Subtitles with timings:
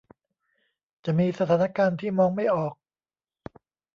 [1.05, 2.73] จะมีสถานการณ์ที่มองไม่ออก